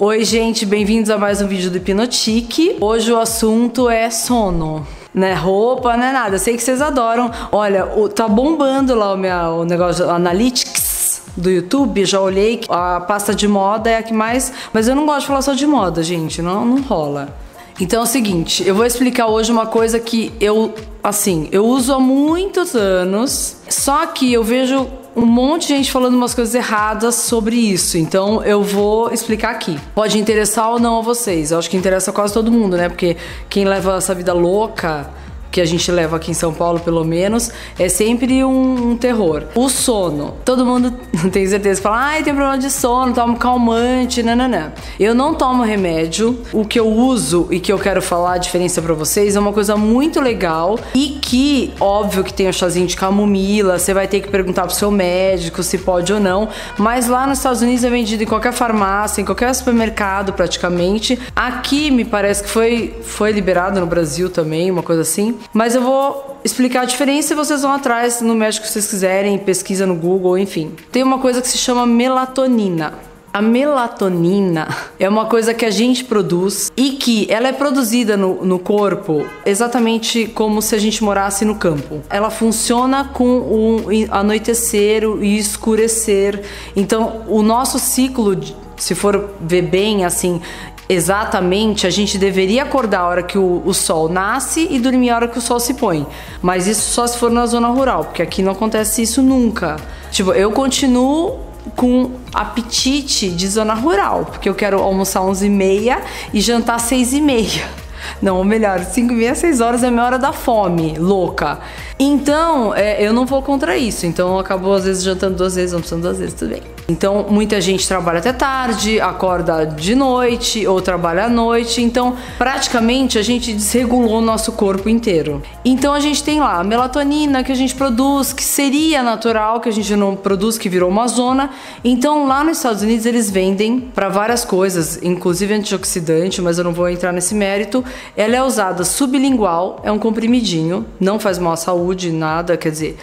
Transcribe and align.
Oi, 0.00 0.24
gente, 0.24 0.64
bem-vindos 0.64 1.10
a 1.10 1.18
mais 1.18 1.42
um 1.42 1.48
vídeo 1.48 1.72
do 1.72 1.78
Hipnotique. 1.78 2.76
Hoje 2.80 3.12
o 3.12 3.18
assunto 3.18 3.90
é 3.90 4.08
sono. 4.10 4.86
Não 5.12 5.26
é 5.26 5.34
roupa, 5.34 5.96
não 5.96 6.04
é 6.04 6.12
nada. 6.12 6.38
Sei 6.38 6.56
que 6.56 6.62
vocês 6.62 6.80
adoram. 6.80 7.32
Olha, 7.50 7.84
o, 7.84 8.08
tá 8.08 8.28
bombando 8.28 8.94
lá 8.94 9.12
o, 9.12 9.16
meu, 9.16 9.34
o 9.34 9.64
negócio 9.64 10.08
Analytics 10.08 11.22
do 11.36 11.50
YouTube, 11.50 12.04
já 12.04 12.20
olhei, 12.20 12.60
a 12.68 13.00
pasta 13.00 13.34
de 13.34 13.48
moda 13.48 13.90
é 13.90 13.96
a 13.96 14.02
que 14.04 14.14
mais. 14.14 14.52
Mas 14.72 14.86
eu 14.86 14.94
não 14.94 15.04
gosto 15.04 15.22
de 15.22 15.26
falar 15.26 15.42
só 15.42 15.52
de 15.52 15.66
moda, 15.66 16.00
gente, 16.00 16.40
não, 16.40 16.64
não 16.64 16.80
rola. 16.80 17.36
Então 17.80 17.98
é 17.98 18.02
o 18.04 18.06
seguinte, 18.06 18.64
eu 18.64 18.76
vou 18.76 18.86
explicar 18.86 19.26
hoje 19.26 19.50
uma 19.50 19.66
coisa 19.66 19.98
que 19.98 20.32
eu, 20.40 20.74
assim, 21.02 21.48
eu 21.50 21.66
uso 21.66 21.92
há 21.92 21.98
muitos 21.98 22.76
anos, 22.76 23.56
só 23.68 24.06
que 24.06 24.32
eu 24.32 24.44
vejo 24.44 24.86
um 25.16 25.26
monte 25.26 25.68
de 25.68 25.76
gente 25.76 25.90
falando 25.90 26.14
umas 26.14 26.34
coisas 26.34 26.54
erradas 26.54 27.14
sobre 27.14 27.56
isso. 27.56 27.98
Então 27.98 28.42
eu 28.42 28.62
vou 28.62 29.12
explicar 29.12 29.50
aqui. 29.50 29.78
Pode 29.94 30.18
interessar 30.18 30.70
ou 30.70 30.78
não 30.78 30.98
a 30.98 31.02
vocês. 31.02 31.50
Eu 31.50 31.58
acho 31.58 31.68
que 31.68 31.76
interessa 31.76 32.12
quase 32.12 32.32
todo 32.34 32.50
mundo, 32.50 32.76
né? 32.76 32.88
Porque 32.88 33.16
quem 33.48 33.64
leva 33.64 33.96
essa 33.96 34.14
vida 34.14 34.32
louca 34.32 35.10
que 35.50 35.60
a 35.60 35.64
gente 35.64 35.90
leva 35.90 36.16
aqui 36.16 36.30
em 36.30 36.34
São 36.34 36.52
Paulo, 36.52 36.80
pelo 36.80 37.04
menos, 37.04 37.50
é 37.78 37.88
sempre 37.88 38.44
um, 38.44 38.90
um 38.90 38.96
terror. 38.96 39.44
O 39.54 39.68
sono. 39.68 40.34
Todo 40.44 40.64
mundo 40.64 40.92
tem 41.32 41.46
certeza 41.46 41.80
fala, 41.80 41.98
ai, 41.98 42.22
tem 42.22 42.34
problema 42.34 42.58
de 42.58 42.70
sono, 42.70 43.12
tomo 43.12 43.36
calmante, 43.36 44.22
nananã. 44.22 44.72
Eu 44.98 45.14
não 45.14 45.34
tomo 45.34 45.62
remédio. 45.62 46.38
O 46.52 46.64
que 46.64 46.78
eu 46.78 46.88
uso 46.88 47.48
e 47.50 47.60
que 47.60 47.72
eu 47.72 47.78
quero 47.78 48.02
falar 48.02 48.34
a 48.34 48.38
diferença 48.38 48.82
para 48.82 48.94
vocês 48.94 49.36
é 49.36 49.40
uma 49.40 49.52
coisa 49.52 49.76
muito 49.76 50.20
legal 50.20 50.78
e 50.94 51.18
que, 51.20 51.72
óbvio 51.80 52.24
que 52.24 52.32
tem 52.32 52.48
o 52.48 52.52
chazinho 52.52 52.86
de 52.86 52.96
camomila, 52.96 53.78
você 53.78 53.94
vai 53.94 54.06
ter 54.06 54.20
que 54.20 54.28
perguntar 54.28 54.62
pro 54.66 54.74
seu 54.74 54.90
médico 54.90 55.62
se 55.62 55.78
pode 55.78 56.12
ou 56.12 56.20
não, 56.20 56.48
mas 56.76 57.06
lá 57.06 57.26
nos 57.26 57.38
Estados 57.38 57.62
Unidos 57.62 57.84
é 57.84 57.90
vendido 57.90 58.22
em 58.22 58.26
qualquer 58.26 58.52
farmácia, 58.52 59.20
em 59.20 59.24
qualquer 59.24 59.54
supermercado 59.54 60.32
praticamente. 60.32 61.18
Aqui 61.34 61.90
me 61.90 62.04
parece 62.04 62.42
que 62.42 62.48
foi, 62.48 62.94
foi 63.02 63.32
liberado 63.32 63.80
no 63.80 63.86
Brasil 63.86 64.30
também, 64.30 64.70
uma 64.70 64.82
coisa 64.82 65.02
assim. 65.02 65.37
Mas 65.52 65.74
eu 65.74 65.82
vou 65.82 66.38
explicar 66.44 66.82
a 66.82 66.84
diferença 66.84 67.32
e 67.32 67.36
vocês 67.36 67.62
vão 67.62 67.72
atrás 67.72 68.20
no 68.20 68.34
médico 68.34 68.66
que 68.66 68.72
vocês 68.72 68.88
quiserem, 68.88 69.38
pesquisa 69.38 69.86
no 69.86 69.94
Google, 69.94 70.38
enfim. 70.38 70.74
Tem 70.90 71.02
uma 71.02 71.18
coisa 71.18 71.40
que 71.40 71.48
se 71.48 71.58
chama 71.58 71.86
melatonina. 71.86 72.94
A 73.32 73.42
melatonina 73.42 74.68
é 74.98 75.08
uma 75.08 75.26
coisa 75.26 75.52
que 75.52 75.64
a 75.64 75.70
gente 75.70 76.04
produz 76.04 76.72
e 76.76 76.92
que 76.92 77.26
ela 77.30 77.48
é 77.48 77.52
produzida 77.52 78.16
no, 78.16 78.44
no, 78.44 78.58
corpo 78.58 79.26
exatamente 79.44 80.26
como 80.26 80.62
se 80.62 80.74
a 80.74 80.78
gente 80.78 81.04
morasse 81.04 81.44
no 81.44 81.54
campo. 81.54 82.00
Ela 82.08 82.30
funciona 82.30 83.04
com 83.04 83.38
o 83.38 83.86
anoitecer 84.10 85.04
e 85.20 85.36
escurecer. 85.36 86.42
Então, 86.74 87.22
o 87.28 87.42
nosso 87.42 87.78
ciclo, 87.78 88.38
se 88.76 88.94
for 88.94 89.34
ver 89.40 89.62
bem 89.62 90.04
assim, 90.04 90.40
exatamente, 90.88 91.86
a 91.86 91.90
gente 91.90 92.16
deveria 92.16 92.62
acordar 92.62 93.00
a 93.00 93.06
hora 93.06 93.22
que 93.22 93.36
o, 93.36 93.62
o, 93.64 93.74
sol 93.74 94.08
nasce 94.08 94.66
e 94.70 94.78
dormir 94.78 95.10
a 95.10 95.16
hora 95.16 95.28
que 95.28 95.38
o 95.38 95.40
sol 95.40 95.60
se 95.60 95.74
põe. 95.74 96.06
Mas 96.40 96.66
isso 96.66 96.90
só 96.92 97.06
se 97.06 97.18
for 97.18 97.30
na 97.30 97.46
zona 97.46 97.68
rural, 97.68 98.06
porque 98.06 98.22
aqui 98.22 98.42
não 98.42 98.52
acontece 98.52 99.02
isso 99.02 99.22
nunca. 99.22 99.76
Tipo, 100.10 100.32
eu 100.32 100.50
continuo 100.50 101.40
com 101.76 102.12
apetite 102.32 103.28
de 103.28 103.46
zona 103.48 103.74
rural, 103.74 104.26
porque 104.26 104.48
eu 104.48 104.54
quero 104.54 104.80
almoçar 104.80 105.20
11h30 105.20 105.98
e 106.32 106.40
jantar 106.40 106.78
6h30. 106.78 107.87
Não, 108.20 108.36
ou 108.36 108.44
melhor, 108.44 108.80
5 108.80 109.12
e 109.12 109.16
meia, 109.16 109.34
6 109.34 109.60
horas 109.60 109.82
é 109.82 109.88
a 109.88 109.90
minha 109.90 110.04
hora 110.04 110.18
da 110.18 110.32
fome, 110.32 110.98
louca. 110.98 111.58
Então, 111.98 112.74
é, 112.74 113.04
eu 113.04 113.12
não 113.12 113.26
vou 113.26 113.42
contra 113.42 113.76
isso. 113.76 114.06
Então, 114.06 114.38
acabou 114.38 114.74
às 114.74 114.84
vezes 114.84 115.02
jantando 115.02 115.36
duas 115.36 115.56
vezes, 115.56 115.74
almoçando 115.74 116.02
duas 116.02 116.18
vezes, 116.18 116.34
tudo 116.34 116.50
bem. 116.50 116.62
Então, 116.90 117.26
muita 117.28 117.60
gente 117.60 117.86
trabalha 117.86 118.18
até 118.18 118.32
tarde, 118.32 118.98
acorda 118.98 119.66
de 119.66 119.94
noite 119.94 120.66
ou 120.66 120.80
trabalha 120.80 121.24
à 121.24 121.28
noite. 121.28 121.82
Então, 121.82 122.16
praticamente 122.38 123.18
a 123.18 123.22
gente 123.22 123.52
desregulou 123.52 124.18
o 124.18 124.20
nosso 124.22 124.52
corpo 124.52 124.88
inteiro. 124.88 125.42
Então, 125.62 125.92
a 125.92 126.00
gente 126.00 126.24
tem 126.24 126.40
lá 126.40 126.60
a 126.60 126.64
melatonina 126.64 127.44
que 127.44 127.52
a 127.52 127.54
gente 127.54 127.74
produz, 127.74 128.32
que 128.32 128.42
seria 128.42 129.02
natural, 129.02 129.60
que 129.60 129.68
a 129.68 129.72
gente 129.72 129.94
não 129.94 130.16
produz, 130.16 130.56
que 130.56 130.66
virou 130.66 130.88
uma 130.88 131.06
zona. 131.08 131.50
Então, 131.84 132.26
lá 132.26 132.42
nos 132.42 132.56
Estados 132.56 132.82
Unidos, 132.82 133.04
eles 133.04 133.30
vendem 133.30 133.80
para 133.80 134.08
várias 134.08 134.42
coisas, 134.42 134.98
inclusive 135.02 135.52
antioxidante, 135.52 136.40
mas 136.40 136.56
eu 136.56 136.64
não 136.64 136.72
vou 136.72 136.88
entrar 136.88 137.12
nesse 137.12 137.34
mérito. 137.34 137.84
Ela 138.16 138.36
é 138.36 138.42
usada 138.42 138.84
sublingual, 138.84 139.80
é 139.82 139.90
um 139.90 139.98
comprimidinho, 139.98 140.86
não 140.98 141.18
faz 141.18 141.38
mal 141.38 141.52
à 141.52 141.56
saúde, 141.56 142.10
nada, 142.10 142.56
quer 142.56 142.70
dizer 142.70 142.98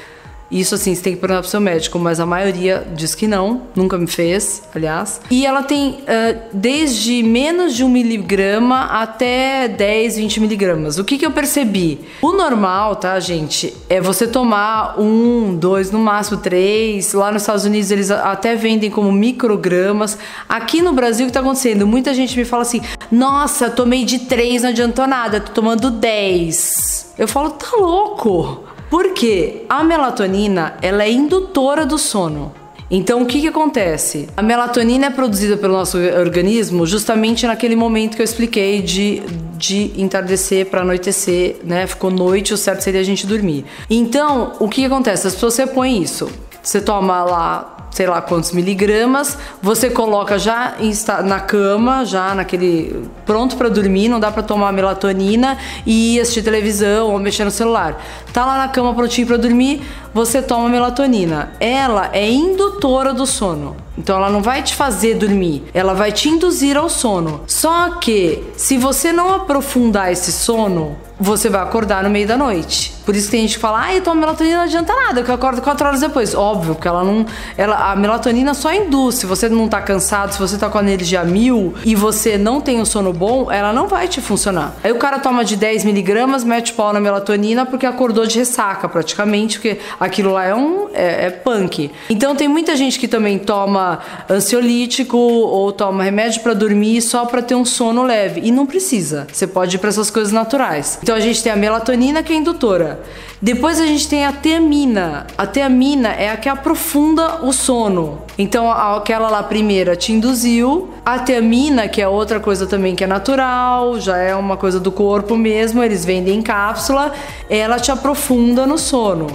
isso 0.50 0.76
assim, 0.76 0.94
você 0.94 1.02
tem 1.02 1.14
que 1.16 1.20
perguntar 1.20 1.42
pro 1.42 1.50
seu 1.50 1.60
médico, 1.60 1.98
mas 1.98 2.20
a 2.20 2.26
maioria 2.26 2.86
diz 2.96 3.16
que 3.16 3.28
não, 3.28 3.64
nunca 3.76 3.98
me 3.98 4.08
fez, 4.08 4.64
aliás. 4.74 5.20
E 5.30 5.46
ela 5.46 5.64
tem 5.64 5.92
uh, 5.92 6.40
desde 6.54 7.24
menos 7.24 7.76
de 7.76 7.84
um 7.84 7.90
miligrama 7.90 8.86
até 8.86 9.68
10, 9.68 10.18
20 10.18 10.40
miligramas. 10.40 11.00
O 11.00 11.04
que, 11.04 11.18
que 11.18 11.26
eu 11.26 11.32
percebi? 11.32 12.00
O 12.22 12.32
normal, 12.32 12.96
tá, 12.96 13.20
gente, 13.20 13.74
é 13.90 14.00
você 14.00 14.28
tomar 14.28 15.00
um, 15.00 15.56
dois, 15.56 15.92
no 15.92 16.00
máximo 16.00 16.38
três. 16.38 17.14
Lá 17.14 17.32
nos 17.32 17.42
Estados 17.42 17.66
Unidos 17.66 17.90
eles 17.90 18.12
até 18.12 18.56
vendem 18.56 18.90
como 18.90 19.12
microgramas. 19.12 20.18
Aqui 20.48 20.82
no 20.82 20.94
Brasil, 20.94 21.26
o 21.26 21.30
que 21.30 21.34
tá 21.34 21.40
acontecendo? 21.40 21.88
Muita 21.88 22.14
gente 22.14 22.38
me 22.38 22.46
fala 22.46 22.62
assim: 22.62 22.82
nossa, 23.12 23.70
tomei 23.70 24.06
de 24.06 24.20
três, 24.20 24.62
não 24.62 24.70
adiantou 24.70 25.08
nada, 25.08 25.40
tô 25.40 25.52
tomando 25.54 25.90
10. 25.90 27.14
Eu 27.18 27.28
falo, 27.28 27.52
tá 27.52 27.78
louco? 27.78 28.65
Porque 28.96 29.66
a 29.68 29.84
melatonina, 29.84 30.76
ela 30.82 31.04
é 31.04 31.12
indutora 31.12 31.86
do 31.86 31.98
sono. 31.98 32.54
Então, 32.90 33.24
o 33.24 33.26
que, 33.26 33.42
que 33.42 33.48
acontece? 33.50 34.30
A 34.38 34.42
melatonina 34.42 35.08
é 35.08 35.10
produzida 35.10 35.58
pelo 35.58 35.74
nosso 35.74 35.98
organismo 35.98 36.86
justamente 36.88 37.46
naquele 37.46 37.76
momento 37.76 38.16
que 38.16 38.22
eu 38.22 38.24
expliquei 38.24 38.82
de, 38.82 39.22
de 39.58 39.92
entardecer 39.98 40.68
para 40.68 40.80
anoitecer, 40.80 41.58
né? 41.66 41.86
Ficou 41.86 42.10
noite, 42.10 42.54
o 42.54 42.58
certo 42.58 42.84
seria 42.86 43.02
a 43.02 43.04
gente 43.04 43.28
dormir. 43.28 43.66
Então, 43.90 44.54
o 44.62 44.70
que, 44.70 44.80
que 44.80 44.88
acontece? 44.88 45.28
As 45.28 45.34
pessoas 45.34 45.58
repõem 45.58 46.02
isso. 46.02 46.30
Você 46.64 46.80
toma 46.80 47.22
lá 47.26 47.75
sei 47.96 48.08
lá 48.08 48.22
quantos 48.22 48.52
miligramas, 48.52 49.38
você 49.62 49.90
coloca 49.90 50.38
já 50.38 50.76
na 51.24 51.40
cama, 51.40 52.04
já 52.04 52.36
naquele 52.36 53.08
pronto 53.26 53.56
para 53.56 53.70
dormir, 53.70 54.10
não 54.10 54.20
dá 54.20 54.30
para 54.30 54.44
tomar 54.44 54.74
melatonina 54.74 55.58
e 55.86 56.20
assistir 56.20 56.44
televisão 56.44 57.14
ou 57.14 57.20
mexer 57.20 57.46
no 57.46 57.52
celular. 57.52 58.04
Tá 58.34 58.46
lá 58.46 58.58
na 58.58 58.68
cama 58.68 58.94
prontinho 58.94 59.26
para 59.26 59.38
dormir, 59.38 59.82
você 60.14 60.42
toma 60.42 60.68
melatonina. 60.68 61.54
Ela 61.58 62.10
é 62.12 62.30
indutora 62.30 63.14
do 63.14 63.26
sono. 63.26 63.78
Então 63.98 64.18
ela 64.18 64.30
não 64.30 64.42
vai 64.42 64.62
te 64.62 64.76
fazer 64.76 65.16
dormir, 65.16 65.64
ela 65.74 65.94
vai 65.94 66.12
te 66.12 66.28
induzir 66.28 66.76
ao 66.76 66.90
sono. 66.90 67.46
Só 67.48 67.92
que 67.92 68.44
se 68.58 68.78
você 68.78 69.14
não 69.14 69.34
aprofundar 69.34 70.12
esse 70.12 70.34
sono, 70.34 70.98
você 71.20 71.50
vai 71.50 71.62
acordar 71.62 72.04
no 72.04 72.10
meio 72.10 72.28
da 72.28 72.38
noite. 72.38 72.94
Por 73.06 73.16
isso 73.16 73.30
tem 73.30 73.42
gente 73.42 73.56
que 73.56 73.62
fala, 73.62 73.86
ah, 73.86 73.96
eu 73.96 74.02
tomo 74.02 74.20
melatonina, 74.20 74.58
não 74.58 74.64
adianta 74.64 74.94
nada, 74.94 75.22
que 75.22 75.30
eu 75.30 75.36
acordo 75.36 75.62
quatro 75.62 75.86
horas 75.86 76.00
depois. 76.00 76.34
Óbvio, 76.34 76.74
porque 76.74 76.88
ela 76.88 77.04
não. 77.04 77.26
Ela, 77.56 77.92
a 77.92 77.96
melatonina 77.96 78.54
só 78.56 78.74
induz. 78.74 79.16
Se 79.16 79.26
você 79.28 79.48
não 79.48 79.68
tá 79.68 79.80
cansado, 79.80 80.34
se 80.34 80.40
você 80.40 80.58
tá 80.58 80.70
com 80.70 80.80
a 80.80 80.82
energia 80.82 81.24
mil 81.24 81.76
e 81.86 81.96
você 81.96 82.38
não 82.38 82.60
tem 82.60 82.82
um 82.82 82.86
sono 82.86 83.14
bom, 83.14 83.52
ela 83.52 83.72
não 83.72 83.88
vai 83.88 84.08
te 84.08 84.20
funcionar. 84.22 84.76
Aí 84.84 84.92
o 84.92 84.98
cara 84.98 85.20
toma 85.20 85.46
de 85.46 85.56
10 85.56 85.86
miligramas, 85.86 86.44
mete 86.44 86.74
pau 86.74 86.92
na 86.92 87.00
melatonina 87.00 87.66
porque 87.66 87.86
acordou 87.86 88.26
de 88.26 88.40
ressaca, 88.40 88.90
praticamente, 88.90 89.60
porque 89.60 89.80
aquilo 90.00 90.34
lá 90.34 90.46
é 90.46 90.56
um. 90.56 90.88
é, 90.92 91.28
é 91.28 91.30
punk. 91.30 91.92
Então 92.10 92.36
tem 92.36 92.48
muita 92.48 92.76
gente 92.76 93.00
que 93.00 93.08
também 93.08 93.38
toma 93.38 94.00
ansiolítico 94.28 95.16
ou 95.16 95.72
toma 95.72 96.04
remédio 96.04 96.42
para 96.42 96.56
dormir 96.56 97.02
só 97.02 97.26
para 97.26 97.44
ter 97.44 97.54
um 97.54 97.66
sono 97.66 98.02
leve. 98.02 98.42
E 98.44 98.52
não 98.52 98.66
precisa. 98.66 99.28
Você 99.32 99.46
pode 99.46 99.76
ir 99.76 99.80
pra 99.80 99.90
essas 99.90 100.10
coisas 100.10 100.34
naturais. 100.34 100.98
Então 101.06 101.16
a 101.16 101.20
gente 101.20 101.44
tem 101.44 101.52
a 101.52 101.56
melatonina 101.56 102.24
que 102.24 102.34
é 102.34 102.36
indutora. 102.36 103.00
Depois 103.46 103.80
a 103.80 103.86
gente 103.86 104.08
tem 104.08 104.26
a 104.26 104.34
teamina. 104.34 105.28
A 105.38 105.46
teamina 105.46 106.10
é 106.10 106.32
a 106.32 106.36
que 106.36 106.50
aprofunda 106.50 107.46
o 107.46 107.54
sono. 107.54 108.24
Então 108.40 108.72
aquela 108.72 109.30
lá 109.30 109.44
primeira 109.44 109.96
te 109.96 110.12
induziu. 110.12 110.90
A 111.06 111.20
teamina, 111.20 111.88
que 111.88 112.02
é 112.02 112.08
outra 112.08 112.40
coisa 112.40 112.66
também 112.66 112.96
que 112.96 113.04
é 113.04 113.08
natural, 113.08 114.00
já 114.00 114.18
é 114.18 114.36
uma 114.36 114.58
coisa 114.58 114.80
do 114.80 114.92
corpo 114.92 115.38
mesmo, 115.38 115.84
eles 115.84 116.04
vendem 116.04 116.40
em 116.40 116.42
cápsula, 116.42 117.14
ela 117.48 117.80
te 117.80 117.92
aprofunda 117.92 118.66
no 118.66 118.80
sono. 118.80 119.28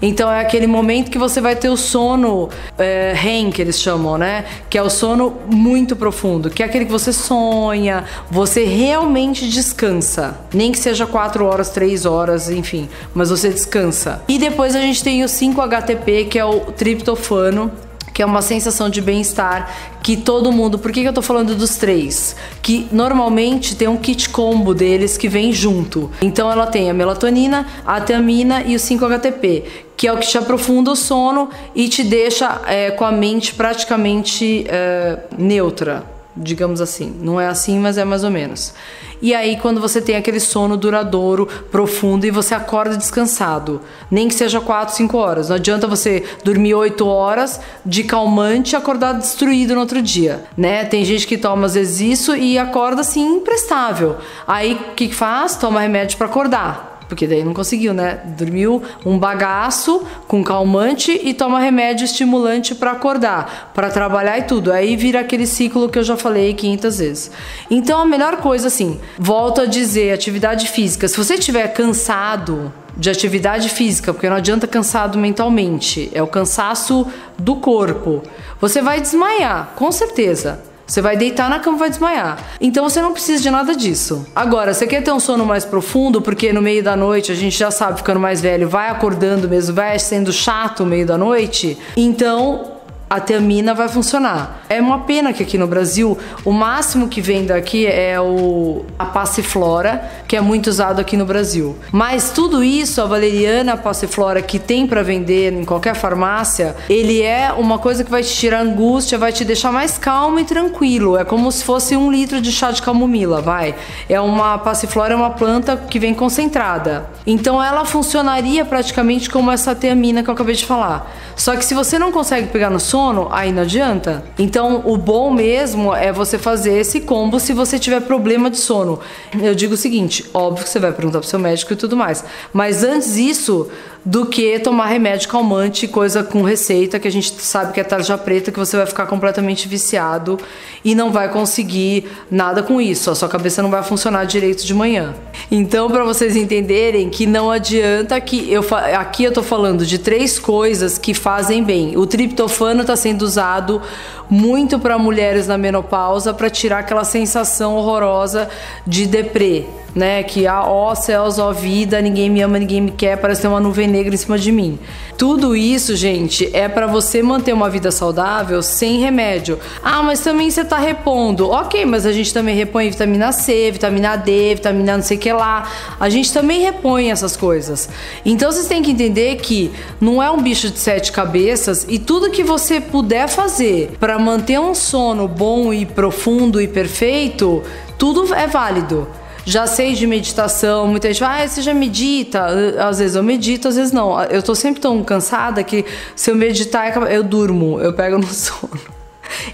Então 0.00 0.30
é 0.30 0.40
aquele 0.40 0.66
momento 0.66 1.10
que 1.10 1.18
você 1.18 1.40
vai 1.40 1.56
ter 1.56 1.68
o 1.68 1.76
sono 1.76 2.48
é, 2.78 3.12
REM, 3.14 3.50
que 3.50 3.60
eles 3.60 3.80
chamam, 3.80 4.16
né? 4.16 4.44
Que 4.70 4.78
é 4.78 4.82
o 4.82 4.88
sono 4.88 5.36
muito 5.52 5.96
profundo, 5.96 6.48
que 6.48 6.62
é 6.62 6.66
aquele 6.66 6.84
que 6.84 6.92
você 6.92 7.12
sonha, 7.12 8.04
você 8.30 8.64
realmente 8.64 9.48
descansa. 9.48 10.38
Nem 10.54 10.70
que 10.70 10.78
seja 10.78 11.04
4 11.04 11.44
horas, 11.44 11.70
3 11.70 12.06
horas, 12.06 12.48
enfim, 12.48 12.88
mas 13.12 13.28
você 13.28 13.50
descansa. 13.58 14.22
E 14.28 14.38
depois 14.38 14.76
a 14.76 14.80
gente 14.80 15.02
tem 15.02 15.24
o 15.24 15.26
5-HTP, 15.26 16.28
que 16.28 16.38
é 16.38 16.44
o 16.44 16.60
triptofano, 16.72 17.72
que 18.14 18.22
é 18.22 18.26
uma 18.26 18.42
sensação 18.42 18.88
de 18.88 19.00
bem-estar 19.00 19.70
que 20.02 20.16
todo 20.16 20.50
mundo. 20.50 20.78
Por 20.78 20.90
que, 20.90 21.02
que 21.02 21.08
eu 21.08 21.12
tô 21.12 21.22
falando 21.22 21.54
dos 21.54 21.76
três? 21.76 22.34
Que 22.62 22.88
normalmente 22.90 23.76
tem 23.76 23.88
um 23.88 23.96
kit 23.96 24.28
combo 24.30 24.74
deles 24.74 25.16
que 25.16 25.28
vem 25.28 25.52
junto. 25.52 26.10
Então 26.22 26.50
ela 26.50 26.66
tem 26.66 26.90
a 26.90 26.94
melatonina, 26.94 27.66
a 27.84 28.00
teamina 28.00 28.62
e 28.62 28.74
o 28.74 28.78
5-HTP, 28.78 29.64
que 29.96 30.06
é 30.06 30.12
o 30.12 30.18
que 30.18 30.26
te 30.26 30.38
aprofunda 30.38 30.90
o 30.90 30.96
sono 30.96 31.50
e 31.74 31.88
te 31.88 32.02
deixa 32.02 32.60
é, 32.66 32.90
com 32.90 33.04
a 33.04 33.12
mente 33.12 33.54
praticamente 33.54 34.64
é, 34.68 35.18
neutra 35.36 36.17
digamos 36.38 36.80
assim. 36.80 37.14
Não 37.20 37.40
é 37.40 37.46
assim, 37.48 37.78
mas 37.78 37.98
é 37.98 38.04
mais 38.04 38.24
ou 38.24 38.30
menos. 38.30 38.72
E 39.20 39.34
aí, 39.34 39.56
quando 39.56 39.80
você 39.80 40.00
tem 40.00 40.14
aquele 40.14 40.38
sono 40.38 40.76
duradouro, 40.76 41.46
profundo 41.70 42.24
e 42.24 42.30
você 42.30 42.54
acorda 42.54 42.96
descansado, 42.96 43.80
nem 44.10 44.28
que 44.28 44.34
seja 44.34 44.60
4, 44.60 44.94
5 44.94 45.16
horas. 45.16 45.48
Não 45.48 45.56
adianta 45.56 45.86
você 45.86 46.24
dormir 46.44 46.74
8 46.74 47.06
horas 47.06 47.60
de 47.84 48.04
calmante 48.04 48.74
e 48.74 48.76
acordar 48.76 49.14
destruído 49.14 49.74
no 49.74 49.80
outro 49.80 50.00
dia, 50.00 50.44
né? 50.56 50.84
Tem 50.84 51.04
gente 51.04 51.26
que 51.26 51.36
toma 51.36 51.66
às 51.66 51.74
vezes 51.74 52.00
isso 52.00 52.36
e 52.36 52.58
acorda 52.58 53.00
assim 53.00 53.26
imprestável. 53.36 54.16
Aí 54.46 54.74
o 54.74 54.94
que 54.94 55.12
faz? 55.12 55.56
Toma 55.56 55.80
remédio 55.80 56.16
para 56.16 56.26
acordar 56.26 56.87
porque 57.08 57.26
daí 57.26 57.42
não 57.42 57.54
conseguiu, 57.54 57.94
né? 57.94 58.20
Dormiu 58.36 58.82
um 59.04 59.18
bagaço 59.18 60.04
com 60.26 60.44
calmante 60.44 61.18
e 61.24 61.32
toma 61.32 61.58
remédio 61.58 62.04
estimulante 62.04 62.74
para 62.74 62.92
acordar, 62.92 63.72
para 63.74 63.90
trabalhar 63.90 64.38
e 64.38 64.42
tudo. 64.42 64.70
Aí 64.70 64.94
vira 64.94 65.20
aquele 65.20 65.46
ciclo 65.46 65.88
que 65.88 65.98
eu 65.98 66.04
já 66.04 66.16
falei 66.16 66.54
500 66.54 66.98
vezes. 66.98 67.30
Então 67.70 68.00
a 68.00 68.06
melhor 68.06 68.36
coisa 68.36 68.68
assim, 68.68 69.00
volto 69.18 69.62
a 69.62 69.66
dizer, 69.66 70.12
atividade 70.12 70.68
física. 70.68 71.08
Se 71.08 71.16
você 71.16 71.34
estiver 71.34 71.66
cansado, 71.68 72.72
de 72.96 73.08
atividade 73.08 73.68
física, 73.68 74.12
porque 74.12 74.28
não 74.28 74.36
adianta 74.36 74.66
cansado 74.66 75.16
mentalmente, 75.16 76.10
é 76.12 76.20
o 76.20 76.26
cansaço 76.26 77.06
do 77.38 77.54
corpo. 77.56 78.22
Você 78.60 78.82
vai 78.82 79.00
desmaiar, 79.00 79.72
com 79.76 79.92
certeza. 79.92 80.60
Você 80.88 81.02
vai 81.02 81.18
deitar 81.18 81.50
na 81.50 81.60
cama 81.60 81.76
e 81.76 81.80
vai 81.80 81.90
desmaiar. 81.90 82.38
Então 82.58 82.88
você 82.88 83.02
não 83.02 83.12
precisa 83.12 83.42
de 83.42 83.50
nada 83.50 83.76
disso. 83.76 84.26
Agora, 84.34 84.72
você 84.72 84.86
quer 84.86 85.02
ter 85.02 85.12
um 85.12 85.20
sono 85.20 85.44
mais 85.44 85.64
profundo, 85.64 86.22
porque 86.22 86.50
no 86.50 86.62
meio 86.62 86.82
da 86.82 86.96
noite 86.96 87.30
a 87.30 87.34
gente 87.34 87.58
já 87.58 87.70
sabe, 87.70 87.98
ficando 87.98 88.18
mais 88.18 88.40
velho, 88.40 88.66
vai 88.66 88.88
acordando 88.88 89.46
mesmo, 89.46 89.74
vai 89.74 89.98
sendo 89.98 90.32
chato 90.32 90.84
no 90.84 90.90
meio 90.90 91.06
da 91.06 91.18
noite. 91.18 91.76
Então, 91.94 92.77
a 93.08 93.20
teamina 93.20 93.74
vai 93.74 93.88
funcionar. 93.88 94.62
É 94.68 94.80
uma 94.80 95.00
pena 95.00 95.32
que 95.32 95.42
aqui 95.42 95.56
no 95.56 95.66
Brasil 95.66 96.18
o 96.44 96.52
máximo 96.52 97.08
que 97.08 97.20
vem 97.20 97.46
daqui 97.46 97.86
é 97.86 98.20
o 98.20 98.84
a 98.98 99.06
passiflora, 99.06 100.02
que 100.26 100.36
é 100.36 100.40
muito 100.40 100.68
usado 100.68 101.00
aqui 101.00 101.16
no 101.16 101.24
Brasil. 101.24 101.76
Mas 101.90 102.30
tudo 102.30 102.62
isso, 102.62 103.00
a 103.00 103.06
valeriana, 103.06 103.72
a 103.72 103.76
passiflora 103.76 104.42
que 104.42 104.58
tem 104.58 104.86
para 104.86 105.02
vender 105.02 105.52
em 105.52 105.64
qualquer 105.64 105.94
farmácia, 105.94 106.76
ele 106.88 107.22
é 107.22 107.52
uma 107.52 107.78
coisa 107.78 108.04
que 108.04 108.10
vai 108.10 108.22
te 108.22 108.34
tirar 108.34 108.60
angústia, 108.60 109.16
vai 109.16 109.32
te 109.32 109.44
deixar 109.44 109.72
mais 109.72 109.96
calmo 109.96 110.38
e 110.38 110.44
tranquilo. 110.44 111.16
É 111.16 111.24
como 111.24 111.50
se 111.50 111.64
fosse 111.64 111.96
um 111.96 112.10
litro 112.10 112.40
de 112.40 112.52
chá 112.52 112.70
de 112.70 112.82
camomila, 112.82 113.40
vai. 113.40 113.74
É 114.08 114.20
uma 114.20 114.58
passiflora 114.58 115.14
é 115.14 115.16
uma 115.16 115.30
planta 115.30 115.76
que 115.76 115.98
vem 115.98 116.12
concentrada. 116.12 117.08
Então 117.26 117.62
ela 117.62 117.84
funcionaria 117.84 118.64
praticamente 118.64 119.30
como 119.30 119.50
essa 119.50 119.74
teamina 119.74 120.22
que 120.22 120.28
eu 120.28 120.34
acabei 120.34 120.54
de 120.54 120.66
falar. 120.66 121.10
Só 121.36 121.56
que 121.56 121.64
se 121.64 121.74
você 121.74 121.98
não 121.98 122.12
consegue 122.12 122.48
pegar 122.48 122.68
no 122.68 122.80
sono, 122.80 122.97
aí 123.30 123.52
não 123.52 123.62
adianta. 123.62 124.24
Então, 124.38 124.82
o 124.84 124.96
bom 124.96 125.30
mesmo 125.30 125.94
é 125.94 126.12
você 126.12 126.38
fazer 126.38 126.78
esse 126.78 127.00
combo 127.00 127.38
se 127.38 127.52
você 127.52 127.78
tiver 127.78 128.00
problema 128.00 128.50
de 128.50 128.56
sono. 128.56 129.00
Eu 129.40 129.54
digo 129.54 129.74
o 129.74 129.76
seguinte, 129.76 130.24
óbvio 130.34 130.64
que 130.64 130.70
você 130.70 130.78
vai 130.78 130.92
perguntar 130.92 131.20
pro 131.20 131.28
seu 131.28 131.38
médico 131.38 131.72
e 131.72 131.76
tudo 131.76 131.96
mais, 131.96 132.24
mas 132.52 132.82
antes 132.82 133.14
disso, 133.14 133.68
do 134.08 134.24
que 134.24 134.58
tomar 134.60 134.86
remédio 134.86 135.28
calmante, 135.28 135.86
coisa 135.86 136.24
com 136.24 136.40
receita, 136.40 136.98
que 136.98 137.06
a 137.06 137.12
gente 137.12 137.30
sabe 137.42 137.74
que 137.74 137.80
é 137.80 137.84
tarja 137.84 138.16
preta, 138.16 138.50
que 138.50 138.58
você 138.58 138.74
vai 138.74 138.86
ficar 138.86 139.04
completamente 139.04 139.68
viciado 139.68 140.38
e 140.82 140.94
não 140.94 141.12
vai 141.12 141.28
conseguir 141.28 142.08
nada 142.30 142.62
com 142.62 142.80
isso. 142.80 143.10
A 143.10 143.14
sua 143.14 143.28
cabeça 143.28 143.62
não 143.62 143.70
vai 143.70 143.82
funcionar 143.82 144.24
direito 144.24 144.64
de 144.64 144.72
manhã. 144.72 145.14
Então, 145.50 145.90
para 145.90 146.04
vocês 146.04 146.36
entenderem 146.36 147.10
que 147.10 147.26
não 147.26 147.50
adianta 147.50 148.18
que 148.18 148.50
eu 148.50 148.64
aqui 148.98 149.24
eu 149.24 149.32
tô 149.32 149.42
falando 149.42 149.84
de 149.84 149.98
três 149.98 150.38
coisas 150.38 150.96
que 150.96 151.12
fazem 151.12 151.62
bem. 151.62 151.94
O 151.98 152.06
triptofano 152.06 152.80
está 152.80 152.96
sendo 152.96 153.20
usado 153.20 153.82
muito 154.30 154.78
para 154.78 154.96
mulheres 154.96 155.46
na 155.46 155.58
menopausa 155.58 156.32
para 156.32 156.48
tirar 156.48 156.78
aquela 156.78 157.04
sensação 157.04 157.76
horrorosa 157.76 158.48
de 158.86 159.04
deprê 159.04 159.66
né? 159.94 160.22
Que 160.22 160.46
a 160.46 160.64
ó 160.64 160.94
céus, 160.94 161.38
ó 161.38 161.52
vida, 161.52 162.00
ninguém 162.00 162.30
me 162.30 162.40
ama, 162.40 162.58
ninguém 162.58 162.80
me 162.80 162.90
quer, 162.90 163.16
parece 163.16 163.42
ter 163.42 163.48
uma 163.48 163.60
nuvem 163.60 163.86
negra 163.86 164.14
em 164.14 164.18
cima 164.18 164.38
de 164.38 164.52
mim. 164.52 164.78
Tudo 165.18 165.56
isso, 165.56 165.96
gente, 165.96 166.48
é 166.54 166.68
para 166.68 166.86
você 166.86 167.20
manter 167.24 167.52
uma 167.52 167.68
vida 167.68 167.90
saudável 167.90 168.62
sem 168.62 169.00
remédio. 169.00 169.58
Ah, 169.82 170.00
mas 170.00 170.20
também 170.20 170.48
você 170.48 170.64
tá 170.64 170.78
repondo. 170.78 171.50
Ok, 171.50 171.84
mas 171.84 172.06
a 172.06 172.12
gente 172.12 172.32
também 172.32 172.54
repõe 172.54 172.88
vitamina 172.88 173.32
C, 173.32 173.72
vitamina 173.72 174.14
D, 174.14 174.54
vitamina 174.54 174.96
não 174.96 175.02
sei 175.02 175.16
o 175.16 175.20
que 175.20 175.32
lá. 175.32 175.68
A 175.98 176.08
gente 176.08 176.32
também 176.32 176.60
repõe 176.60 177.10
essas 177.10 177.36
coisas. 177.36 177.88
Então 178.24 178.52
vocês 178.52 178.68
têm 178.68 178.80
que 178.80 178.92
entender 178.92 179.36
que 179.36 179.72
não 180.00 180.22
é 180.22 180.30
um 180.30 180.40
bicho 180.40 180.70
de 180.70 180.78
sete 180.78 181.10
cabeças 181.10 181.84
e 181.88 181.98
tudo 181.98 182.30
que 182.30 182.44
você 182.44 182.80
puder 182.80 183.28
fazer 183.28 183.96
para 183.98 184.20
manter 184.20 184.60
um 184.60 184.72
sono 184.72 185.26
bom 185.26 185.72
e 185.72 185.84
profundo 185.84 186.60
e 186.60 186.68
perfeito, 186.68 187.64
tudo 187.98 188.32
é 188.32 188.46
válido 188.46 189.08
já 189.48 189.66
sei 189.66 189.94
de 189.94 190.06
meditação, 190.06 190.86
muita 190.86 191.08
gente 191.08 191.20
fala, 191.20 191.42
ah, 191.42 191.48
você 191.48 191.62
já 191.62 191.72
medita? 191.72 192.44
Às 192.86 192.98
vezes 192.98 193.16
eu 193.16 193.22
medito, 193.22 193.66
às 193.66 193.76
vezes 193.76 193.92
não. 193.92 194.22
Eu 194.24 194.42
tô 194.42 194.54
sempre 194.54 194.78
tão 194.78 195.02
cansada 195.02 195.64
que 195.64 195.86
se 196.14 196.30
eu 196.30 196.36
meditar, 196.36 197.10
eu 197.10 197.22
durmo, 197.22 197.80
eu 197.80 197.94
pego 197.94 198.18
no 198.20 198.26
sono. 198.26 198.78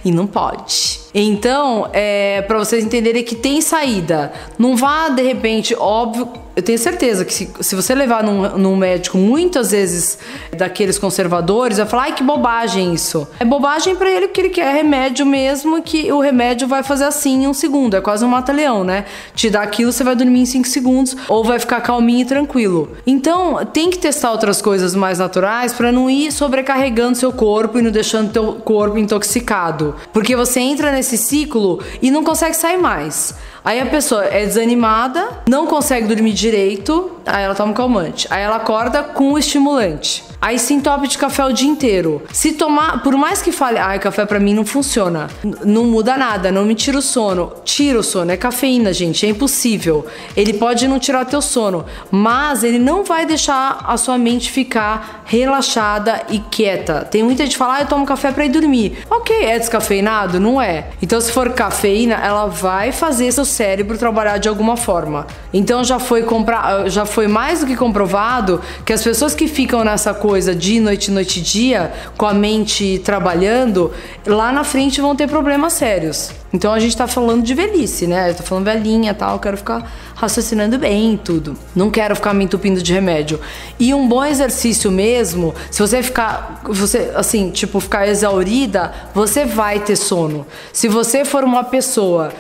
E 0.05 0.11
não 0.11 0.26
pode. 0.26 1.03
Então, 1.14 1.88
é, 1.93 2.43
para 2.43 2.58
vocês 2.58 2.84
entenderem 2.84 3.22
que 3.22 3.37
tem 3.37 3.61
saída. 3.61 4.32
Não 4.58 4.76
vá 4.76 5.08
de 5.08 5.22
repente, 5.22 5.75
óbvio, 5.78 6.28
eu 6.56 6.62
tenho 6.62 6.78
certeza 6.78 7.25
que 7.25 7.34
se, 7.34 7.50
se 7.61 7.75
você 7.75 7.94
levar 7.94 8.22
num, 8.22 8.56
num, 8.56 8.76
médico 8.76 9.19
muitas 9.19 9.72
vezes 9.72 10.19
daqueles 10.56 10.99
conservadores, 10.99 11.78
vai 11.78 11.87
falar, 11.87 12.02
ai 12.05 12.12
que 12.14 12.22
bobagem 12.22 12.94
isso. 12.94 13.26
É 13.40 13.44
bobagem 13.44 13.96
para 13.96 14.11
ele 14.11 14.28
porque 14.28 14.40
ele 14.40 14.50
quer 14.50 14.72
remédio 14.72 15.26
mesmo, 15.26 15.82
que 15.82 16.12
o 16.12 16.20
remédio 16.20 16.69
vai 16.69 16.84
fazer 16.84 17.05
assim 17.05 17.43
em 17.43 17.49
um 17.49 17.55
segundo. 17.55 17.96
É 17.96 18.00
quase 18.00 18.25
um 18.25 18.28
mata-leão, 18.28 18.84
né? 18.84 19.05
Te 19.34 19.50
dá 19.50 19.62
aquilo, 19.62 19.90
você 19.90 20.05
vai 20.05 20.14
dormir 20.14 20.40
em 20.40 20.46
cinco 20.46 20.69
segundos 20.69 21.17
ou 21.28 21.43
vai 21.43 21.58
ficar 21.58 21.81
calminho 21.81 22.20
e 22.20 22.25
tranquilo. 22.25 22.93
Então, 23.05 23.64
tem 23.67 23.90
que 23.90 23.99
testar 23.99 24.31
outras 24.31 24.62
coisas 24.62 24.94
mais 24.94 25.19
naturais 25.19 25.72
para 25.72 25.90
não 25.90 26.08
ir 26.08 26.31
sobrecarregando 26.31 27.19
seu 27.19 27.32
corpo 27.32 27.81
e 27.81 27.82
não 27.82 27.90
deixando 27.90 28.32
teu 28.32 28.55
corpo 28.55 28.96
intoxicado. 28.96 29.96
Porque 30.12 30.37
você 30.37 30.60
entra 30.60 30.93
nesse 30.93 31.03
ciclo 31.04 31.80
e 32.02 32.10
não 32.10 32.24
consegue 32.24 32.54
sair 32.54 32.76
mais. 32.76 33.34
Aí 33.64 33.80
a 33.80 33.86
pessoa 33.86 34.24
é 34.26 34.44
desanimada, 34.44 35.42
não 35.48 35.66
consegue 35.66 36.06
dormir 36.06 36.32
direito, 36.32 37.12
aí 37.24 37.44
ela 37.44 37.54
toma 37.54 37.72
um 37.72 37.74
calmante. 37.74 38.26
Aí 38.30 38.42
ela 38.42 38.56
acorda 38.56 39.02
com 39.02 39.32
o 39.32 39.38
estimulante. 39.38 40.24
Aí 40.44 40.58
se 40.58 40.75
entope 40.75 41.08
de 41.08 41.17
café 41.17 41.43
o 41.43 41.55
dia 41.55 41.67
inteiro. 41.67 42.20
Se 42.31 42.53
tomar, 42.53 43.03
por 43.03 43.17
mais 43.17 43.41
que 43.41 43.51
fale, 43.51 43.79
ai, 43.79 43.98
café 43.98 44.27
para 44.27 44.39
mim 44.39 44.53
não 44.53 44.67
funciona, 44.67 45.31
não 45.65 45.84
muda 45.86 46.19
nada, 46.19 46.53
não 46.53 46.67
me 46.67 46.74
tira 46.74 46.98
o 46.98 47.01
sono. 47.01 47.51
Tira 47.65 47.98
o 47.98 48.03
sono, 48.03 48.31
é 48.31 48.36
cafeína, 48.36 48.93
gente, 48.93 49.24
é 49.24 49.31
impossível. 49.31 50.05
Ele 50.36 50.53
pode 50.53 50.86
não 50.86 50.98
tirar 50.98 51.24
teu 51.24 51.41
sono, 51.41 51.86
mas 52.10 52.63
ele 52.63 52.79
não 52.79 53.05
vai 53.05 53.24
deixar 53.24 53.86
a 53.89 53.96
sua 53.96 54.19
mente 54.19 54.53
ficar 54.53 55.22
relaxada 55.24 56.27
e 56.29 56.39
quieta. 56.39 57.08
Tem 57.10 57.22
muita 57.22 57.44
gente 57.44 57.53
que 57.53 57.58
fala, 57.58 57.77
ah, 57.77 57.81
eu 57.81 57.86
tomo 57.86 58.05
café 58.05 58.31
para 58.31 58.44
ir 58.44 58.51
dormir. 58.51 58.98
Ok, 59.08 59.34
é 59.46 59.58
descafeinado? 59.58 60.39
Não 60.39 60.60
é. 60.60 60.89
Então 61.01 61.19
se 61.22 61.32
for 61.32 61.48
cafeína, 61.55 62.17
ela 62.17 62.48
vai 62.48 62.93
fazer 62.93 63.32
seu 63.32 63.46
cérebro 63.46 63.96
trabalhar 63.96 64.36
de 64.36 64.51
alguma 64.51 64.77
forma. 64.77 65.27
Então 65.55 65.82
já 65.82 65.98
foi 65.98 66.22
comprar, 66.24 66.91
já 66.91 67.06
foi 67.06 67.29
mais 67.29 67.60
do 67.60 67.67
que 67.67 67.74
comprovado 67.77 68.60
que 68.84 68.93
as 68.93 69.03
pessoas 69.03 69.34
que 69.34 69.48
ficam 69.48 69.82
nessa 69.82 70.13
coisa 70.13 70.33
coisa 70.34 70.53
de 70.53 70.81
noite, 70.81 71.12
noite 71.12 71.38
e 71.38 71.43
dia, 71.43 71.93
com 72.17 72.26
a 72.26 72.34
mente 72.34 73.00
trabalhando, 73.05 73.93
lá 74.26 74.50
na 74.50 74.64
frente 74.64 75.00
vão 75.00 75.14
ter 75.14 75.29
problemas 75.29 75.74
sérios. 75.74 76.32
Então 76.53 76.72
a 76.72 76.81
gente 76.81 76.96
tá 76.96 77.06
falando 77.06 77.44
de 77.44 77.55
velhice, 77.55 78.08
né? 78.08 78.31
Eu 78.31 78.34
tô 78.34 78.43
falando 78.43 78.64
velhinha 78.64 79.14
tal, 79.14 79.38
quero 79.38 79.56
ficar 79.56 79.88
raciocinando 80.17 80.76
bem 80.76 81.17
tudo. 81.17 81.56
Não 81.72 81.88
quero 81.88 82.17
ficar 82.17 82.34
me 82.34 82.43
entupindo 82.43 82.82
de 82.82 82.93
remédio. 82.93 83.38
E 83.79 83.94
um 83.94 84.08
bom 84.08 84.24
exercício 84.24 84.91
mesmo, 84.91 85.55
se 85.70 85.81
você 85.81 86.03
ficar, 86.03 86.62
você 86.64 87.12
assim, 87.14 87.53
tipo, 87.53 87.79
ficar 87.79 88.08
exaurida, 88.08 88.93
você 89.14 89.44
vai 89.44 89.79
ter 89.79 89.94
sono. 89.94 90.44
Se 90.72 90.88
você 90.88 91.24
for 91.24 91.44
uma 91.44 91.62
pessoa 91.62 92.32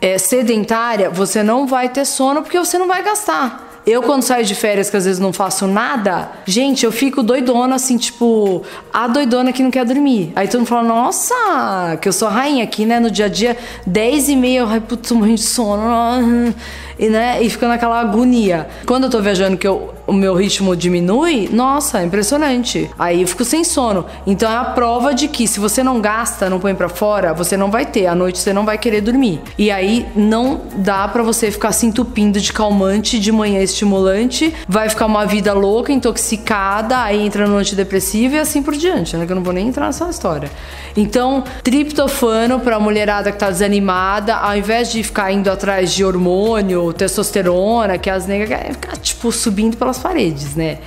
é, 0.00 0.18
sedentária, 0.18 1.10
você 1.10 1.42
não 1.42 1.66
vai 1.66 1.88
ter 1.88 2.04
sono 2.04 2.42
porque 2.42 2.60
você 2.60 2.78
não 2.78 2.86
vai 2.86 3.02
gastar. 3.02 3.69
Eu, 3.86 4.02
quando 4.02 4.22
saio 4.22 4.44
de 4.44 4.54
férias, 4.54 4.90
que 4.90 4.96
às 4.96 5.04
vezes 5.04 5.18
não 5.18 5.32
faço 5.32 5.66
nada, 5.66 6.30
gente, 6.44 6.84
eu 6.84 6.92
fico 6.92 7.22
doidona, 7.22 7.76
assim, 7.76 7.96
tipo, 7.96 8.62
a 8.92 9.08
doidona 9.08 9.52
que 9.52 9.62
não 9.62 9.70
quer 9.70 9.84
dormir. 9.84 10.32
Aí 10.36 10.46
todo 10.46 10.60
mundo 10.60 10.68
fala, 10.68 10.86
nossa, 10.86 11.96
que 12.00 12.08
eu 12.08 12.12
sou 12.12 12.28
rainha 12.28 12.62
aqui, 12.62 12.84
né? 12.84 13.00
No 13.00 13.10
dia 13.10 13.24
a 13.24 13.28
dia, 13.28 13.56
10 13.86 14.28
e 14.28 14.36
meia, 14.36 14.60
eu, 14.60 14.80
putz, 14.82 15.10
morrendo 15.12 15.36
de 15.36 15.42
sono. 15.42 16.54
e, 17.00 17.08
né, 17.08 17.42
e 17.42 17.48
fica 17.48 17.66
naquela 17.66 17.98
agonia. 17.98 18.68
Quando 18.84 19.04
eu 19.04 19.10
tô 19.10 19.20
viajando 19.22 19.56
que 19.56 19.66
eu, 19.66 19.94
o 20.06 20.12
meu 20.12 20.34
ritmo 20.34 20.76
diminui, 20.76 21.48
nossa, 21.50 22.00
é 22.00 22.04
impressionante. 22.04 22.90
Aí 22.98 23.22
eu 23.22 23.26
fico 23.26 23.42
sem 23.42 23.64
sono. 23.64 24.04
Então 24.26 24.50
é 24.52 24.56
a 24.56 24.64
prova 24.64 25.14
de 25.14 25.26
que 25.26 25.48
se 25.48 25.58
você 25.58 25.82
não 25.82 25.98
gasta, 25.98 26.50
não 26.50 26.60
põe 26.60 26.74
para 26.74 26.90
fora, 26.90 27.32
você 27.32 27.56
não 27.56 27.70
vai 27.70 27.86
ter. 27.86 28.06
À 28.06 28.14
noite 28.14 28.38
você 28.38 28.52
não 28.52 28.66
vai 28.66 28.76
querer 28.76 29.00
dormir. 29.00 29.40
E 29.56 29.70
aí 29.70 30.06
não 30.14 30.60
dá 30.76 31.08
para 31.08 31.22
você 31.22 31.50
ficar 31.50 31.72
se 31.72 31.86
entupindo 31.86 32.38
de 32.38 32.52
calmante, 32.52 33.18
de 33.18 33.32
manhã 33.32 33.62
estimulante, 33.62 34.54
vai 34.68 34.90
ficar 34.90 35.06
uma 35.06 35.24
vida 35.24 35.54
louca, 35.54 35.90
intoxicada, 35.92 37.00
aí 37.00 37.24
entra 37.24 37.46
no 37.46 37.56
antidepressivo 37.56 38.34
e 38.34 38.38
assim 38.38 38.62
por 38.62 38.74
diante, 38.74 39.16
né? 39.16 39.24
Que 39.24 39.32
eu 39.32 39.36
não 39.36 39.42
vou 39.42 39.54
nem 39.54 39.68
entrar 39.68 39.86
nessa 39.86 40.10
história. 40.10 40.50
Então, 40.94 41.44
triptofano 41.62 42.60
para 42.60 42.78
mulherada 42.78 43.32
que 43.32 43.38
tá 43.38 43.48
desanimada, 43.48 44.34
ao 44.34 44.56
invés 44.56 44.90
de 44.90 45.02
ficar 45.02 45.32
indo 45.32 45.50
atrás 45.50 45.92
de 45.92 46.04
hormônio, 46.04 46.89
testosterona, 46.92 47.98
que 47.98 48.10
as 48.10 48.26
negras 48.26 48.60
ficar 48.72 48.96
tipo 48.96 49.30
subindo 49.32 49.76
pelas 49.76 49.98
paredes, 49.98 50.54
né? 50.54 50.78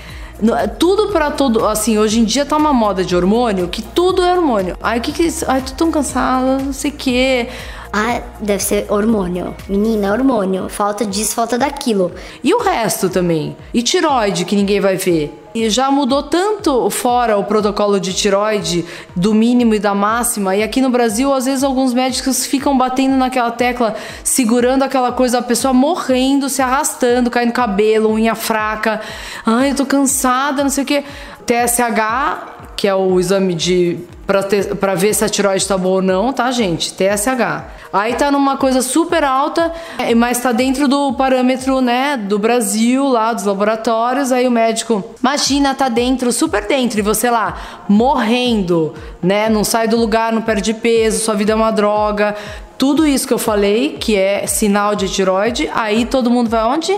Tudo 0.80 1.10
para 1.10 1.32
todo. 1.32 1.66
Assim, 1.66 1.98
hoje 1.98 2.20
em 2.20 2.24
dia 2.24 2.46
tá 2.46 2.58
uma 2.58 2.74
moda 2.74 3.04
de 3.04 3.16
hormônio 3.16 3.68
que 3.68 3.82
tudo 3.82 4.24
é 4.24 4.34
hormônio. 4.34 4.78
Ai, 4.82 5.00
o 5.00 5.02
que 5.02 5.12
que. 5.12 5.28
Ai, 5.48 5.62
tô 5.62 5.74
tão 5.74 5.92
cansada, 5.92 6.58
não 6.58 6.74
sei 6.74 6.92
o 6.92 6.94
quê. 6.94 7.50
Ah, 7.96 8.24
deve 8.40 8.64
ser 8.64 8.88
hormônio. 8.90 9.56
Menina, 9.70 10.12
hormônio. 10.12 10.68
Falta 10.68 11.06
disso, 11.06 11.36
falta 11.36 11.60
daquilo. 11.60 12.12
E 12.44 12.52
o 12.52 12.58
resto 12.58 13.08
também? 13.08 13.56
E 13.72 13.84
tiroide, 13.84 14.46
que 14.46 14.56
ninguém 14.56 14.80
vai 14.80 14.98
ver? 14.98 15.40
E 15.54 15.70
já 15.70 15.92
mudou 15.92 16.24
tanto 16.24 16.90
fora 16.90 17.38
o 17.38 17.44
protocolo 17.44 18.00
de 18.00 18.12
tiroide, 18.12 18.84
do 19.16 19.32
mínimo 19.36 19.76
e 19.76 19.80
da 19.80 19.94
máxima. 19.94 20.56
E 20.56 20.64
aqui 20.64 20.82
no 20.82 20.90
Brasil, 20.90 21.32
às 21.32 21.46
vezes, 21.46 21.64
alguns 21.64 21.94
médicos 21.94 22.48
ficam 22.48 22.76
batendo 22.76 23.16
naquela 23.16 23.52
tecla, 23.52 23.94
segurando 24.24 24.82
aquela 24.82 25.12
coisa, 25.12 25.38
a 25.38 25.44
pessoa 25.44 25.72
morrendo, 25.72 26.50
se 26.50 26.64
arrastando, 26.64 27.30
caindo 27.30 27.54
cabelo, 27.54 28.12
unha 28.12 28.34
fraca. 28.34 29.02
Ai, 29.46 29.70
eu 29.70 29.76
tô 29.76 29.86
cansada, 29.86 30.64
não 30.64 30.72
sei 30.72 30.84
o 30.84 30.88
quê. 30.88 31.04
TSH, 31.46 32.53
que 32.84 32.88
é 32.90 32.94
o 32.94 33.18
exame 33.18 33.54
de 33.54 33.98
para 34.28 34.94
ver 34.94 35.14
se 35.14 35.24
a 35.24 35.30
tiroide 35.30 35.66
tá 35.66 35.78
boa 35.78 35.96
ou 35.96 36.02
não, 36.02 36.34
tá, 36.34 36.52
gente? 36.52 36.94
TSH. 36.94 37.64
Aí 37.94 38.14
tá 38.16 38.30
numa 38.30 38.58
coisa 38.58 38.82
super 38.82 39.24
alta, 39.24 39.72
é, 39.98 40.14
mas 40.14 40.42
tá 40.42 40.52
dentro 40.52 40.86
do 40.86 41.14
parâmetro, 41.14 41.80
né, 41.80 42.18
do 42.18 42.38
Brasil, 42.38 43.08
lá 43.08 43.32
dos 43.32 43.46
laboratórios. 43.46 44.34
Aí 44.34 44.46
o 44.46 44.52
médico, 44.52 45.02
imagina, 45.22 45.74
tá 45.74 45.88
dentro, 45.88 46.30
super 46.34 46.68
dentro, 46.68 47.00
e 47.00 47.02
você 47.02 47.30
lá 47.30 47.86
morrendo, 47.88 48.94
né? 49.22 49.48
Não 49.48 49.64
sai 49.64 49.88
do 49.88 49.96
lugar, 49.96 50.34
não 50.34 50.42
perde 50.42 50.74
peso, 50.74 51.24
sua 51.24 51.36
vida 51.36 51.54
é 51.54 51.56
uma 51.56 51.72
droga. 51.72 52.36
Tudo 52.78 53.08
isso 53.08 53.26
que 53.26 53.34
eu 53.34 53.40
falei, 53.40 53.96
que 53.98 54.18
é 54.18 54.46
sinal 54.46 54.94
de 54.94 55.08
tiroide, 55.08 55.72
aí 55.74 56.04
todo 56.04 56.30
mundo 56.30 56.50
vai 56.50 56.66
onde? 56.66 56.94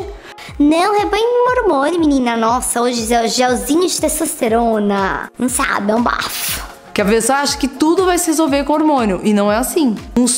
Não, 0.58 0.98
rebanho 0.98 1.24
hormônio, 1.58 2.00
menina. 2.00 2.38
Nossa, 2.38 2.82
hoje 2.82 3.14
é 3.14 3.26
o 3.26 3.28
gelzinho 3.28 3.86
de 3.88 4.00
testosterona. 4.00 5.30
Não 5.38 5.50
sabe, 5.50 5.92
é 5.92 5.96
um 5.96 6.02
bafo. 6.02 6.65
Que 6.96 7.02
a 7.02 7.06
pessoa 7.06 7.40
acha 7.40 7.58
que 7.58 7.68
tudo 7.68 8.06
vai 8.06 8.18
se 8.18 8.28
resolver 8.28 8.64
com 8.64 8.72
hormônio. 8.72 9.20
E 9.22 9.34
não 9.34 9.52
é 9.52 9.58
assim. 9.58 9.98